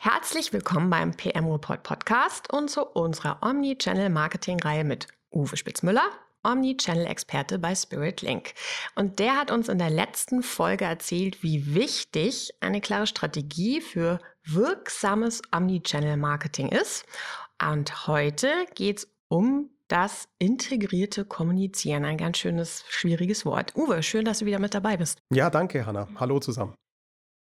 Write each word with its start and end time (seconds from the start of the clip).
Herzlich 0.00 0.52
willkommen 0.52 0.90
beim 0.90 1.10
PM 1.10 1.50
Report 1.50 1.82
Podcast 1.82 2.52
und 2.52 2.70
zu 2.70 2.86
unserer 2.86 3.40
Omni-Channel 3.42 4.10
Marketing-Reihe 4.10 4.84
mit 4.84 5.08
Uwe 5.32 5.56
Spitzmüller, 5.56 6.08
Omni-Channel-Experte 6.44 7.58
bei 7.58 7.74
Spirit 7.74 8.22
Link. 8.22 8.54
Und 8.94 9.18
der 9.18 9.34
hat 9.36 9.50
uns 9.50 9.68
in 9.68 9.78
der 9.78 9.90
letzten 9.90 10.44
Folge 10.44 10.84
erzählt, 10.84 11.42
wie 11.42 11.74
wichtig 11.74 12.54
eine 12.60 12.80
klare 12.80 13.08
Strategie 13.08 13.80
für 13.80 14.20
wirksames 14.44 15.42
Omni-Channel-Marketing 15.50 16.68
ist. 16.68 17.04
Und 17.60 18.06
heute 18.06 18.52
geht 18.76 18.98
es 18.98 19.08
um 19.26 19.68
das 19.88 20.28
integrierte 20.38 21.24
Kommunizieren. 21.24 22.04
Ein 22.04 22.18
ganz 22.18 22.38
schönes, 22.38 22.84
schwieriges 22.88 23.44
Wort. 23.44 23.74
Uwe, 23.74 24.04
schön, 24.04 24.24
dass 24.24 24.38
du 24.38 24.46
wieder 24.46 24.60
mit 24.60 24.74
dabei 24.74 24.96
bist. 24.96 25.18
Ja, 25.34 25.50
danke, 25.50 25.84
Hanna. 25.84 26.06
Hallo 26.20 26.38
zusammen. 26.38 26.74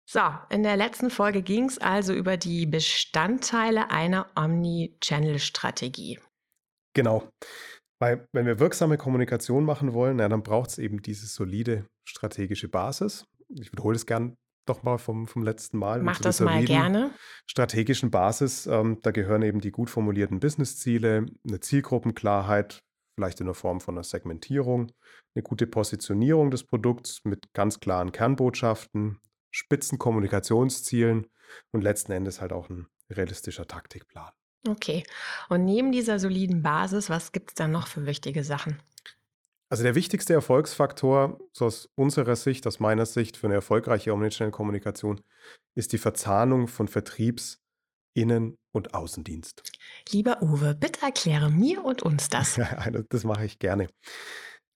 So, 0.09 0.20
in 0.51 0.62
der 0.62 0.77
letzten 0.77 1.11
Folge 1.11 1.42
ging 1.42 1.65
es 1.66 1.79
also 1.79 2.12
über 2.12 2.37
die 2.37 2.66
Bestandteile 2.66 3.91
einer 3.91 4.27
Omni-Channel-Strategie. 4.34 6.19
Genau. 6.95 7.28
Weil, 8.00 8.27
wenn 8.33 8.47
wir 8.47 8.59
wirksame 8.59 8.98
Kommunikation 8.98 9.64
machen 9.64 9.92
wollen, 9.92 10.19
ja, 10.19 10.28
dann 10.28 10.42
braucht 10.42 10.70
es 10.70 10.78
eben 10.78 11.03
diese 11.03 11.27
solide 11.27 11.86
strategische 12.05 12.69
Basis. 12.69 13.25
Ich 13.48 13.70
wiederhole 13.72 13.97
es 13.97 14.06
gern 14.06 14.36
doch 14.67 14.83
mal 14.83 14.98
vom, 14.98 15.27
vom 15.27 15.42
letzten 15.42 15.78
Mal. 15.78 16.03
Mach 16.03 16.20
das 16.20 16.41
mal 16.41 16.64
gerne. 16.64 17.12
Strategischen 17.48 18.11
Basis, 18.11 18.66
ähm, 18.66 18.98
da 19.03 19.11
gehören 19.11 19.42
eben 19.42 19.61
die 19.61 19.70
gut 19.70 19.91
formulierten 19.91 20.41
Businessziele, 20.41 21.27
eine 21.47 21.61
Zielgruppenklarheit, 21.61 22.81
vielleicht 23.16 23.41
in 23.41 23.47
der 23.47 23.55
Form 23.55 23.81
von 23.81 23.94
einer 23.94 24.05
Segmentierung, 24.05 24.91
eine 25.34 25.42
gute 25.42 25.66
Positionierung 25.66 26.50
des 26.50 26.64
Produkts 26.64 27.20
mit 27.25 27.53
ganz 27.55 27.81
klaren 27.81 28.12
Kernbotschaften, 28.12 29.19
spitzen 29.53 29.98
Kommunikationszielen 29.98 31.28
und 31.70 31.83
letzten 31.83 32.11
Endes 32.11 32.41
halt 32.41 32.53
auch 32.53 32.69
ein 32.69 32.89
realistischer 33.08 33.67
Taktikplan. 33.67 34.33
Okay. 34.67 35.05
Und 35.48 35.64
neben 35.64 35.92
dieser 35.92 36.19
soliden 36.19 36.62
Basis, 36.62 37.11
was 37.11 37.33
gibt 37.33 37.50
es 37.50 37.55
dann 37.55 37.70
noch 37.70 37.86
für 37.86 38.06
wichtige 38.06 38.42
Sachen? 38.42 38.81
Also 39.69 39.84
der 39.84 39.94
wichtigste 39.94 40.34
Erfolgsfaktor 40.34 41.41
so 41.53 41.67
aus 41.67 41.89
unserer 41.94 42.36
Sicht, 42.36 42.67
aus 42.67 42.78
meiner 42.78 43.06
Sicht 43.06 43.36
für 43.36 43.47
eine 43.47 43.55
erfolgreiche 43.55 44.12
Omnichannel-Kommunikation 44.12 45.20
ist 45.75 45.92
die 45.92 45.98
Verzahnung 45.98 46.69
von 46.69 46.89
Vertriebs-, 46.89 47.62
Innen- 48.14 48.59
und 48.72 48.92
Außendienst. 48.94 49.62
Lieber 50.11 50.42
Uwe, 50.42 50.75
bitte 50.75 51.00
erkläre 51.03 51.50
mir 51.50 51.84
und 51.84 52.03
uns 52.03 52.28
das. 52.28 52.61
das 53.09 53.25
mache 53.25 53.47
ich 53.47 53.59
gerne. 53.59 53.89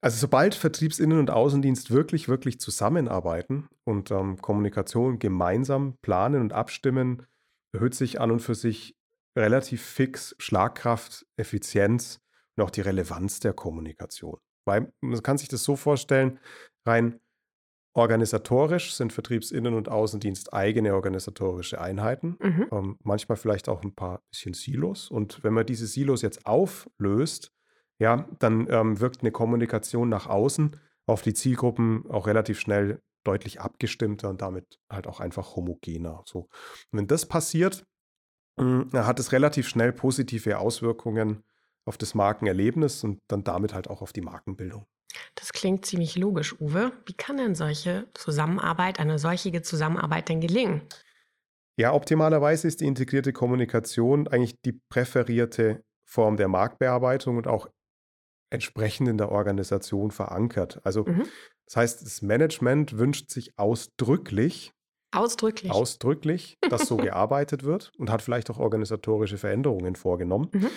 Also 0.07 0.19
sobald 0.19 0.55
Vertriebsinnen 0.55 1.19
und 1.19 1.31
Außendienst 1.31 1.91
wirklich, 1.91 2.29
wirklich 2.29 2.61
zusammenarbeiten 2.61 3.67
und 3.83 4.13
ähm, 4.13 4.41
Kommunikation 4.41 5.19
gemeinsam 5.19 5.99
planen 6.01 6.43
und 6.43 6.53
abstimmen, 6.53 7.27
erhöht 7.73 7.97
sich 7.97 8.21
an 8.21 8.31
und 8.31 8.39
für 8.39 8.55
sich 8.55 8.97
relativ 9.37 9.83
fix 9.83 10.37
Schlagkraft, 10.39 11.27
Effizienz 11.37 12.21
und 12.55 12.63
auch 12.63 12.71
die 12.71 12.83
Relevanz 12.83 13.41
der 13.41 13.53
Kommunikation. 13.53 14.39
Weil 14.65 14.93
man 15.01 15.25
kann 15.25 15.39
sich 15.39 15.49
das 15.49 15.65
so 15.65 15.75
vorstellen, 15.75 16.39
rein 16.87 17.19
organisatorisch 17.93 18.95
sind 18.95 19.13
Vertriebsinnen 19.13 19.75
und 19.75 19.89
Außendienst 19.89 20.53
eigene 20.53 20.95
organisatorische 20.95 21.81
Einheiten, 21.81 22.37
mhm. 22.41 22.69
ähm, 22.71 22.99
manchmal 23.03 23.39
vielleicht 23.39 23.69
auch 23.69 23.83
ein 23.83 23.97
paar 23.97 24.23
bisschen 24.31 24.55
Silos. 24.55 25.11
Und 25.11 25.43
wenn 25.43 25.53
man 25.53 25.67
diese 25.67 25.89
Silos 25.89 26.23
jetzt 26.23 26.47
auflöst, 26.47 27.56
ja, 27.99 28.29
dann 28.39 28.69
ähm, 28.71 29.01
wirkt 29.01 29.23
eine 29.23 29.31
Kommunikation 29.31 30.09
nach 30.09 30.27
außen 30.27 30.77
auf 31.07 31.23
die 31.23 31.35
Zielgruppen 31.35 32.05
auch 32.11 32.27
relativ 32.27 32.61
schnell 32.61 33.01
deutlich 33.25 33.61
abgestimmter 33.61 34.29
und 34.29 34.43
damit 34.43 34.79
halt 34.91 35.07
auch 35.07 35.21
einfach 35.21 35.57
homogener. 35.57 36.23
So. 36.27 36.41
Und 36.91 36.99
wenn 36.99 37.07
das 37.07 37.27
passiert, 37.27 37.85
äh, 38.59 38.85
hat 38.93 39.19
es 39.19 39.33
relativ 39.33 39.69
schnell 39.69 39.93
positive 39.93 40.59
Auswirkungen 40.59 41.43
auf 41.85 41.97
das 41.97 42.15
Markenerlebnis 42.15 43.05
und 43.05 43.21
dann 43.29 43.45
damit 43.45 43.75
halt 43.75 43.89
auch 43.89 44.03
auf 44.03 44.13
die 44.13 44.21
Markenbildung. 44.21 44.87
Das 45.35 45.53
klingt 45.53 45.87
ziemlich 45.87 46.17
logisch, 46.17 46.61
Uwe. 46.61 46.93
Wie 47.07 47.15
kann 47.15 47.37
denn 47.37 47.55
solche 47.55 48.09
Zusammenarbeit, 48.15 48.99
eine 48.99 49.19
solche 49.19 49.63
Zusammenarbeit 49.63 50.29
denn 50.29 50.41
gelingen? 50.41 50.83
Ja, 51.79 51.93
optimalerweise 51.93 52.69
ist 52.69 52.81
die 52.81 52.87
integrierte 52.87 53.33
Kommunikation 53.33 54.29
eigentlich 54.29 54.61
die 54.63 54.81
präferierte 54.89 55.85
Form 56.05 56.37
der 56.37 56.49
Marktbearbeitung 56.49 57.37
und 57.37 57.47
auch 57.47 57.69
entsprechend 58.57 59.09
in 59.09 59.19
der 59.19 59.31
Organisation 59.31 60.11
verankert. 60.11 60.81
Also 60.85 61.05
mhm. 61.05 61.25
das 61.67 61.77
heißt, 61.77 62.03
das 62.03 62.23
Management 62.23 62.99
wünscht 62.99 63.31
sich 63.31 63.59
ausdrücklich, 63.59 64.73
ausdrücklich, 65.15 65.71
ausdrücklich, 65.71 66.57
dass 66.69 66.89
so 66.89 66.97
gearbeitet 66.97 67.63
wird 67.63 67.93
und 67.99 68.11
hat 68.11 68.23
vielleicht 68.23 68.51
auch 68.51 68.59
organisatorische 68.59 69.39
Veränderungen 69.39 69.95
vorgenommen. 69.95 70.49
Mhm. 70.53 70.71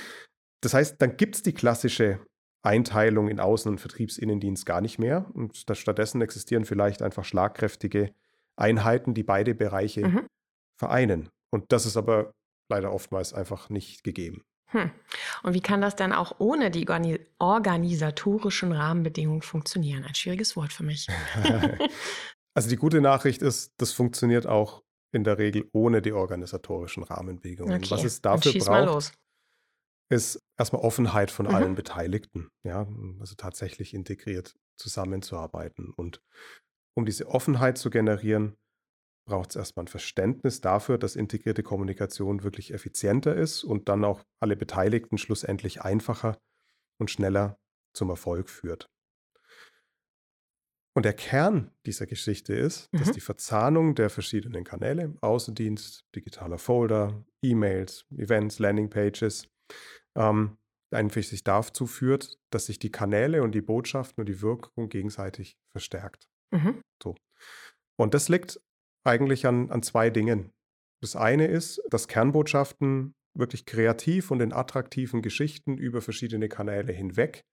Das 0.62 0.74
heißt, 0.74 1.02
dann 1.02 1.18
gibt 1.18 1.36
es 1.36 1.44
die 1.44 1.54
klassische 1.54 2.20
Einteilung 2.62 3.30
in 3.30 3.40
Außen- 3.40 3.70
und 3.70 3.80
Vertriebsinnendienst 3.80 4.66
gar 4.66 4.82
nicht 4.82 5.00
mehr. 5.00 5.30
Und 5.34 5.58
stattdessen 5.72 6.22
existieren 6.22 6.66
vielleicht 6.66 7.02
einfach 7.02 7.24
schlagkräftige 7.24 8.14
Einheiten, 8.58 9.14
die 9.14 9.24
beide 9.24 9.56
Bereiche 9.56 10.08
mhm. 10.08 10.28
vereinen. 10.78 11.30
Und 11.52 11.72
das 11.72 11.86
ist 11.86 11.98
aber 11.98 12.34
leider 12.70 12.94
oftmals 12.94 13.34
einfach 13.34 13.70
nicht 13.70 14.04
gegeben. 14.04 14.44
Hm. 14.72 14.92
Und 15.44 15.54
wie 15.54 15.62
kann 15.62 15.82
das 15.82 15.96
dann 15.96 16.14
auch 16.14 16.36
ohne 16.38 16.70
die 16.70 16.88
organisatorischen 17.40 18.72
Rahmenbedingungen 18.72 19.42
funktionieren? 19.42 20.04
Ein 20.04 20.16
schwieriges 20.16 20.56
Wort 20.56 20.74
für 20.74 20.84
mich. 20.84 21.08
also 22.54 22.70
die 22.70 22.76
gute 22.76 23.02
Nachricht 23.02 23.42
ist, 23.42 23.74
das 23.78 23.92
funktioniert 23.94 24.46
auch 24.46 24.84
in 25.12 25.24
der 25.24 25.38
Regel 25.38 25.68
ohne 25.74 26.02
die 26.02 26.12
organisatorischen 26.12 27.04
Rahmenbedingungen. 27.04 27.78
Okay. 27.78 27.92
Was 27.92 28.04
es 28.04 28.22
dafür 28.22 28.54
braucht, 28.54 29.14
ist 30.12 30.40
erstmal 30.58 30.82
Offenheit 30.82 31.32
von 31.32 31.48
mhm. 31.48 31.56
allen 31.56 31.76
Beteiligten, 31.76 32.50
ja, 32.64 32.88
also 33.20 33.36
tatsächlich 33.36 33.94
integriert 33.94 34.56
zusammenzuarbeiten. 34.78 35.92
Und 35.96 36.22
um 36.96 37.06
diese 37.06 37.28
Offenheit 37.28 37.78
zu 37.78 37.90
generieren, 37.90 38.56
braucht 39.30 39.52
es 39.52 39.56
erstmal 39.56 39.86
ein 39.86 39.90
Verständnis 39.90 40.60
dafür, 40.60 40.98
dass 40.98 41.16
integrierte 41.16 41.62
Kommunikation 41.62 42.44
wirklich 42.44 42.74
effizienter 42.74 43.36
ist 43.36 43.64
und 43.64 43.88
dann 43.88 44.04
auch 44.04 44.24
alle 44.40 44.56
Beteiligten 44.56 45.20
schlussendlich 45.20 45.84
einfacher 45.84 46.38
und 47.00 47.12
schneller 47.12 47.60
zum 47.94 48.10
Erfolg 48.10 48.50
führt. 48.50 48.90
Und 50.96 51.04
der 51.06 51.14
Kern 51.14 51.72
dieser 51.86 52.08
Geschichte 52.08 52.56
ist, 52.56 52.92
mhm. 52.92 52.98
dass 52.98 53.12
die 53.12 53.22
Verzahnung 53.22 53.94
der 53.94 54.10
verschiedenen 54.10 54.64
Kanäle, 54.64 55.16
Außendienst, 55.22 56.04
digitaler 56.16 56.58
Folder, 56.58 57.24
E-Mails, 57.44 58.06
Events, 58.18 58.58
Landingpages, 58.58 59.48
ähm, 60.18 60.58
einfach 60.92 61.22
sich 61.22 61.44
dazu 61.44 61.86
führt, 61.86 62.40
dass 62.50 62.66
sich 62.66 62.80
die 62.80 62.92
Kanäle 62.92 63.44
und 63.44 63.54
die 63.54 63.62
Botschaften 63.62 64.24
und 64.24 64.26
die 64.26 64.42
Wirkung 64.42 64.90
gegenseitig 64.90 65.56
verstärkt. 65.70 66.28
Mhm. 66.50 66.82
So. 67.02 67.16
Und 67.96 68.16
das 68.16 68.28
liegt 68.28 68.60
eigentlich 69.04 69.46
an, 69.46 69.70
an 69.70 69.84
zwei 69.84 70.10
Dingen. 70.10 70.52
Das 71.02 71.16
eine 71.16 71.48
ist, 71.48 71.82
dass 71.90 72.08
Kernbotschaften 72.08 73.14
wirklich 73.38 73.66
kreativ 73.66 74.32
und 74.32 74.42
in 74.42 74.54
attraktiven 74.54 75.22
Geschichten 75.22 75.78
über 75.78 76.02
verschiedene 76.02 76.50
Kanäle 76.50 76.92
hinweg 76.92 77.44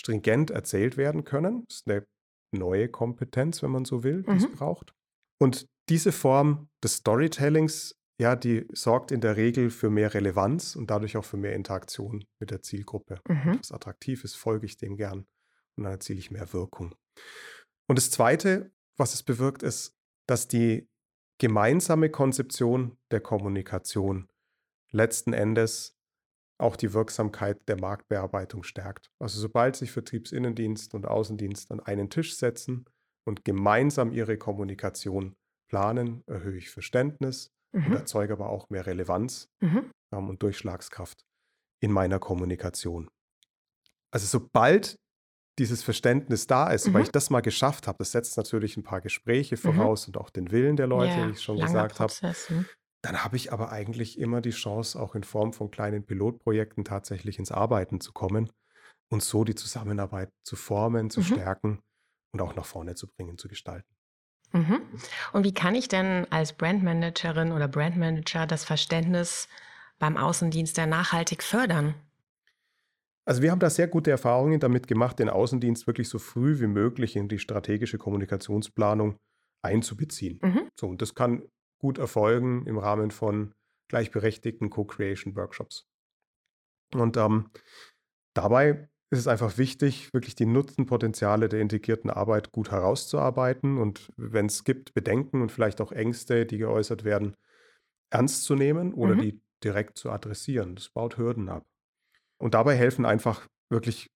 stringent 0.00 0.50
erzählt 0.50 0.96
werden 0.96 1.24
können. 1.24 1.64
Das 1.68 1.78
ist 1.78 1.88
eine 1.88 2.04
neue 2.52 2.88
Kompetenz, 2.88 3.62
wenn 3.62 3.70
man 3.70 3.84
so 3.84 4.04
will, 4.04 4.22
die 4.22 4.30
mhm. 4.30 4.36
es 4.36 4.50
braucht. 4.50 4.92
Und 5.40 5.66
diese 5.88 6.12
Form 6.12 6.68
des 6.82 6.96
Storytellings, 6.96 7.94
ja, 8.20 8.36
die 8.36 8.66
sorgt 8.72 9.12
in 9.12 9.20
der 9.20 9.36
Regel 9.36 9.70
für 9.70 9.90
mehr 9.90 10.12
Relevanz 10.12 10.76
und 10.76 10.90
dadurch 10.90 11.16
auch 11.16 11.24
für 11.24 11.36
mehr 11.36 11.54
Interaktion 11.54 12.24
mit 12.40 12.50
der 12.50 12.62
Zielgruppe. 12.62 13.20
Mhm. 13.28 13.58
Was 13.58 13.72
attraktiv 13.72 14.24
ist, 14.24 14.34
folge 14.34 14.66
ich 14.66 14.76
dem 14.76 14.96
gern 14.96 15.26
und 15.76 15.84
dann 15.84 15.92
erziele 15.92 16.18
ich 16.18 16.30
mehr 16.30 16.52
Wirkung. 16.52 16.94
Und 17.88 17.96
das 17.96 18.10
Zweite, 18.10 18.72
was 18.96 19.14
es 19.14 19.22
bewirkt, 19.22 19.62
ist, 19.62 19.94
dass 20.26 20.48
die 20.48 20.87
gemeinsame 21.38 22.10
Konzeption 22.10 22.98
der 23.10 23.20
Kommunikation 23.20 24.28
letzten 24.90 25.32
Endes 25.32 25.96
auch 26.58 26.76
die 26.76 26.92
Wirksamkeit 26.92 27.68
der 27.68 27.80
Marktbearbeitung 27.80 28.64
stärkt. 28.64 29.12
Also 29.20 29.40
sobald 29.40 29.76
sich 29.76 29.92
Vertriebsinnendienst 29.92 30.94
und 30.94 31.06
Außendienst 31.06 31.70
an 31.70 31.80
einen 31.80 32.10
Tisch 32.10 32.36
setzen 32.36 32.86
und 33.24 33.44
gemeinsam 33.44 34.12
ihre 34.12 34.36
Kommunikation 34.36 35.36
planen, 35.68 36.24
erhöhe 36.26 36.58
ich 36.58 36.70
Verständnis 36.70 37.52
mhm. 37.72 37.86
und 37.86 37.92
erzeuge 37.92 38.32
aber 38.32 38.48
auch 38.48 38.70
mehr 38.70 38.86
Relevanz. 38.86 39.48
Mhm. 39.60 39.90
ähm, 40.12 40.28
und 40.28 40.42
Durchschlagskraft 40.42 41.24
in 41.80 41.92
meiner 41.92 42.18
Kommunikation. 42.18 43.08
Also 44.10 44.26
sobald 44.26 44.98
dieses 45.58 45.82
Verständnis 45.82 46.46
da 46.46 46.70
ist, 46.70 46.88
mhm. 46.88 46.94
weil 46.94 47.02
ich 47.02 47.10
das 47.10 47.30
mal 47.30 47.40
geschafft 47.40 47.86
habe, 47.86 47.98
das 47.98 48.12
setzt 48.12 48.36
natürlich 48.36 48.76
ein 48.76 48.82
paar 48.82 49.00
Gespräche 49.00 49.56
mhm. 49.56 49.60
voraus 49.60 50.06
mhm. 50.06 50.14
und 50.14 50.20
auch 50.20 50.30
den 50.30 50.50
Willen 50.50 50.76
der 50.76 50.86
Leute, 50.86 51.12
ja, 51.12 51.26
wie 51.26 51.32
ich 51.32 51.42
schon 51.42 51.58
gesagt 51.58 52.00
habe. 52.00 52.12
Hm. 52.12 52.66
Dann 53.02 53.24
habe 53.24 53.36
ich 53.36 53.52
aber 53.52 53.70
eigentlich 53.70 54.18
immer 54.18 54.40
die 54.40 54.50
Chance, 54.50 55.00
auch 55.00 55.14
in 55.14 55.22
Form 55.22 55.52
von 55.52 55.70
kleinen 55.70 56.04
Pilotprojekten 56.04 56.84
tatsächlich 56.84 57.38
ins 57.38 57.52
Arbeiten 57.52 58.00
zu 58.00 58.12
kommen 58.12 58.50
und 59.08 59.22
so 59.22 59.44
die 59.44 59.54
Zusammenarbeit 59.54 60.30
zu 60.42 60.56
formen, 60.56 61.10
zu 61.10 61.20
mhm. 61.20 61.24
stärken 61.24 61.82
und 62.32 62.40
auch 62.40 62.56
nach 62.56 62.66
vorne 62.66 62.94
zu 62.94 63.06
bringen, 63.06 63.38
zu 63.38 63.48
gestalten. 63.48 63.88
Mhm. 64.52 64.80
Und 65.32 65.44
wie 65.44 65.54
kann 65.54 65.74
ich 65.74 65.88
denn 65.88 66.26
als 66.30 66.54
Brandmanagerin 66.54 67.52
oder 67.52 67.68
Brandmanager 67.68 68.46
das 68.46 68.64
Verständnis 68.64 69.48
beim 69.98 70.16
Außendienst 70.16 70.76
der 70.76 70.86
nachhaltig 70.86 71.42
fördern? 71.42 71.94
Also 73.28 73.42
wir 73.42 73.50
haben 73.50 73.58
da 73.58 73.68
sehr 73.68 73.88
gute 73.88 74.10
Erfahrungen 74.10 74.58
damit 74.58 74.88
gemacht, 74.88 75.18
den 75.18 75.28
Außendienst 75.28 75.86
wirklich 75.86 76.08
so 76.08 76.18
früh 76.18 76.60
wie 76.60 76.66
möglich 76.66 77.14
in 77.14 77.28
die 77.28 77.38
strategische 77.38 77.98
Kommunikationsplanung 77.98 79.18
einzubeziehen. 79.60 80.40
Mhm. 80.42 80.70
So, 80.80 80.86
und 80.88 81.02
das 81.02 81.14
kann 81.14 81.42
gut 81.78 81.98
erfolgen 81.98 82.64
im 82.64 82.78
Rahmen 82.78 83.10
von 83.10 83.52
gleichberechtigten 83.88 84.70
Co-Creation-Workshops. 84.70 85.86
Und 86.94 87.18
ähm, 87.18 87.50
dabei 88.32 88.88
ist 89.10 89.18
es 89.18 89.26
einfach 89.26 89.58
wichtig, 89.58 90.14
wirklich 90.14 90.34
die 90.34 90.46
Nutzenpotenziale 90.46 91.50
der 91.50 91.60
integrierten 91.60 92.08
Arbeit 92.08 92.50
gut 92.50 92.70
herauszuarbeiten 92.70 93.76
und 93.76 94.10
wenn 94.16 94.46
es 94.46 94.64
gibt, 94.64 94.94
Bedenken 94.94 95.42
und 95.42 95.52
vielleicht 95.52 95.82
auch 95.82 95.92
Ängste, 95.92 96.46
die 96.46 96.56
geäußert 96.56 97.04
werden, 97.04 97.36
ernst 98.08 98.44
zu 98.44 98.54
nehmen 98.54 98.94
oder 98.94 99.16
mhm. 99.16 99.20
die 99.20 99.42
direkt 99.62 99.98
zu 99.98 100.10
adressieren. 100.10 100.76
Das 100.76 100.88
baut 100.88 101.18
Hürden 101.18 101.50
ab. 101.50 101.67
Und 102.40 102.54
dabei 102.54 102.76
helfen 102.76 103.04
einfach 103.04 103.46
wirklich 103.70 104.08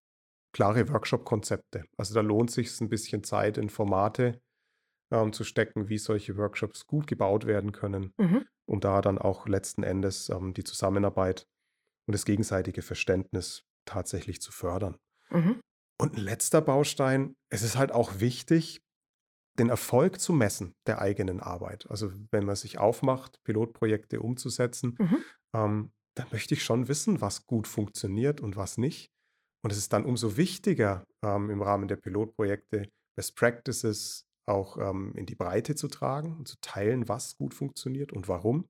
klare 0.53 0.89
Workshop-Konzepte. 0.89 1.85
Also 1.97 2.15
da 2.15 2.21
lohnt 2.21 2.51
es 2.51 2.57
sich 2.57 2.81
ein 2.81 2.89
bisschen 2.89 3.25
Zeit 3.25 3.59
in 3.59 3.71
Formate 3.71 4.41
ähm, 5.13 5.33
zu 5.33 5.45
stecken, 5.45 5.89
wie 5.89 5.99
solche 5.99 6.37
Workshops 6.37 6.87
gut 6.87 7.07
gebaut 7.07 7.47
werden 7.47 7.73
können, 7.73 8.13
mhm. 8.19 8.47
um 8.67 8.81
da 8.81 9.01
dann 9.01 9.19
auch 9.19 9.47
letzten 9.47 9.83
Endes 9.83 10.29
ähm, 10.29 10.55
die 10.55 10.65
Zusammenarbeit 10.65 11.47
und 12.07 12.13
das 12.13 12.25
gegenseitige 12.25 12.83
Verständnis 12.83 13.65
tatsächlich 13.85 14.41
zu 14.41 14.53
fördern. 14.53 14.97
Mhm. 15.31 15.61
Und 16.01 16.17
ein 16.17 16.21
letzter 16.21 16.61
Baustein, 16.61 17.37
es 17.49 17.63
ist 17.63 17.77
halt 17.77 17.93
auch 17.93 18.21
wichtig, 18.21 18.83
den 19.59 19.69
Erfolg 19.69 20.19
zu 20.19 20.33
messen 20.33 20.75
der 20.87 21.01
eigenen 21.01 21.41
Arbeit. 21.41 21.87
Also 21.91 22.13
wenn 22.31 22.45
man 22.45 22.57
sich 22.57 22.79
aufmacht, 22.79 23.43
Pilotprojekte 23.45 24.21
umzusetzen, 24.21 24.97
mhm. 24.99 25.25
ähm, 25.55 25.93
dann 26.14 26.29
möchte 26.31 26.55
ich 26.55 26.62
schon 26.62 26.88
wissen, 26.88 27.20
was 27.20 27.47
gut 27.47 27.67
funktioniert 27.67 28.41
und 28.41 28.56
was 28.56 28.79
nicht. 28.79 29.11
Und 29.64 29.70
es 29.70 29.79
ist 29.79 29.93
dann 29.93 30.05
umso 30.05 30.37
wichtiger, 30.37 31.06
ähm, 31.25 31.50
im 31.50 31.62
Rahmen 31.62 31.88
der 31.88 31.97
Pilotprojekte 31.97 32.88
Best 33.17 33.37
Practices 33.37 34.26
auch 34.49 34.76
ähm, 34.79 35.14
in 35.14 35.26
die 35.26 35.35
Breite 35.35 35.75
zu 35.75 35.88
tragen 35.88 36.37
und 36.37 36.49
zu 36.49 36.56
teilen, 36.61 37.09
was 37.09 37.37
gut 37.37 37.55
funktioniert 37.55 38.12
und 38.12 38.29
warum. 38.29 38.69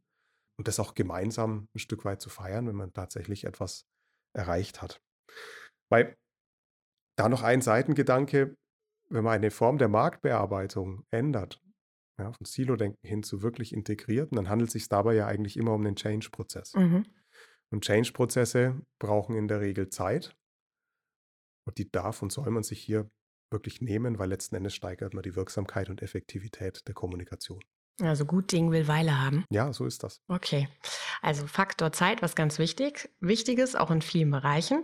Und 0.59 0.69
das 0.69 0.79
auch 0.79 0.95
gemeinsam 0.95 1.69
ein 1.75 1.79
Stück 1.79 2.05
weit 2.05 2.21
zu 2.21 2.29
feiern, 2.29 2.67
wenn 2.67 2.77
man 2.77 2.93
tatsächlich 2.93 3.45
etwas 3.45 3.87
erreicht 4.37 4.83
hat. 4.83 5.01
Weil 5.91 6.17
da 7.17 7.29
noch 7.29 7.43
ein 7.43 7.63
Seitengedanke, 7.63 8.57
wenn 9.09 9.25
man 9.25 9.35
eine 9.35 9.51
Form 9.51 9.79
der 9.79 9.89
Marktbearbeitung 9.89 11.05
ändert, 11.11 11.63
ja, 12.19 12.33
von 12.33 12.45
Silo-Denken 12.45 13.07
hin 13.07 13.23
zu 13.23 13.43
wirklich 13.43 13.73
integrierten, 13.73 14.37
dann 14.37 14.49
handelt 14.49 14.69
es 14.69 14.75
sich 14.75 14.89
dabei 14.89 15.15
ja 15.15 15.27
eigentlich 15.27 15.57
immer 15.57 15.73
um 15.73 15.85
den 15.85 15.97
Change-Prozess. 15.97 16.75
Mhm. 16.75 17.07
Und 17.73 17.85
Change-Prozesse 17.85 18.81
brauchen 19.01 19.35
in 19.35 19.49
der 19.49 19.61
Regel 19.61 19.89
Zeit. 19.89 20.37
Und 21.67 21.79
die 21.79 21.91
darf 21.91 22.23
und 22.23 22.33
soll 22.33 22.51
man 22.51 22.63
sich 22.63 22.81
hier 22.81 23.11
wirklich 23.51 23.81
nehmen, 23.81 24.19
weil 24.19 24.29
letzten 24.29 24.57
Endes 24.57 24.75
steigert 24.75 25.15
man 25.15 25.23
die 25.23 25.37
Wirksamkeit 25.37 25.91
und 25.91 26.03
Effektivität 26.03 26.87
der 26.87 26.95
Kommunikation. 26.95 27.63
Also 28.01 28.25
gut 28.25 28.51
Ding 28.53 28.71
will 28.73 28.89
Weile 28.89 29.21
haben. 29.21 29.45
Ja, 29.51 29.73
so 29.73 29.85
ist 29.85 30.03
das. 30.03 30.21
Okay. 30.27 30.69
Also 31.21 31.47
Faktor 31.47 31.93
Zeit, 31.93 32.23
was 32.23 32.35
ganz 32.35 32.59
wichtig, 32.59 33.11
wichtiges, 33.21 33.77
auch 33.77 33.91
in 33.91 34.03
vielen 34.03 34.31
Bereichen. 34.31 34.83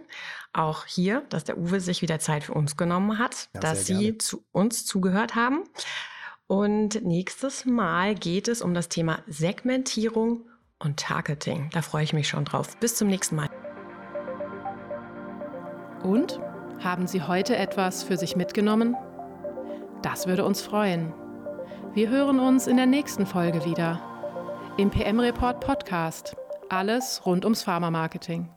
Auch 0.52 0.84
hier, 0.84 1.22
dass 1.30 1.44
der 1.44 1.58
Uwe 1.58 1.80
sich 1.80 2.02
wieder 2.02 2.20
Zeit 2.20 2.44
für 2.44 2.54
uns 2.54 2.76
genommen 2.76 3.18
hat, 3.18 3.48
ja, 3.54 3.60
dass 3.60 3.86
Sie 3.86 4.18
zu 4.18 4.44
uns 4.52 4.84
zugehört 4.84 5.34
haben. 5.34 5.64
Und 6.46 7.02
nächstes 7.02 7.64
Mal 7.64 8.14
geht 8.14 8.46
es 8.48 8.62
um 8.62 8.72
das 8.72 8.88
Thema 8.88 9.22
Segmentierung 9.26 10.47
und 10.78 10.98
Targeting. 10.98 11.70
Da 11.72 11.82
freue 11.82 12.04
ich 12.04 12.12
mich 12.12 12.28
schon 12.28 12.44
drauf. 12.44 12.76
Bis 12.78 12.96
zum 12.96 13.08
nächsten 13.08 13.36
Mal. 13.36 13.48
Und 16.02 16.40
haben 16.80 17.06
Sie 17.06 17.22
heute 17.22 17.56
etwas 17.56 18.02
für 18.02 18.16
sich 18.16 18.36
mitgenommen? 18.36 18.96
Das 20.02 20.26
würde 20.26 20.44
uns 20.44 20.62
freuen. 20.62 21.12
Wir 21.94 22.08
hören 22.08 22.38
uns 22.38 22.66
in 22.66 22.76
der 22.76 22.86
nächsten 22.86 23.26
Folge 23.26 23.64
wieder. 23.64 24.00
Im 24.76 24.90
PM 24.90 25.18
Report 25.18 25.60
Podcast. 25.60 26.36
Alles 26.68 27.22
rund 27.26 27.44
ums 27.44 27.62
Pharma-Marketing. 27.62 28.48